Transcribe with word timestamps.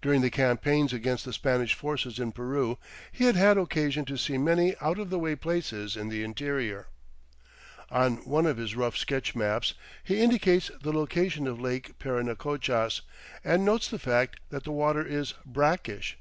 During 0.00 0.20
the 0.20 0.30
campaigns 0.30 0.92
against 0.92 1.24
the 1.24 1.32
Spanish 1.32 1.74
forces 1.74 2.20
in 2.20 2.30
Peru 2.30 2.78
he 3.10 3.24
had 3.24 3.34
had 3.34 3.58
occasion 3.58 4.04
to 4.04 4.16
see 4.16 4.38
many 4.38 4.76
out 4.80 4.96
of 4.96 5.10
the 5.10 5.18
way 5.18 5.34
places 5.34 5.96
in 5.96 6.08
the 6.08 6.22
interior. 6.22 6.86
On 7.90 8.18
one 8.18 8.46
of 8.46 8.58
his 8.58 8.76
rough 8.76 8.96
sketch 8.96 9.34
maps 9.34 9.74
he 10.04 10.22
indicates 10.22 10.70
the 10.82 10.92
location 10.92 11.48
of 11.48 11.60
Lake 11.60 11.98
Parinacochas 11.98 13.00
and 13.42 13.64
notes 13.64 13.88
the 13.88 13.98
fact 13.98 14.38
that 14.50 14.62
the 14.62 14.70
water 14.70 15.04
is 15.04 15.34
"brackish." 15.44 16.16